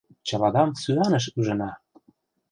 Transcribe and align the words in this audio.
Чыладам 0.27 0.69
сӱаныш 0.81 1.25
ӱжына! 1.39 1.71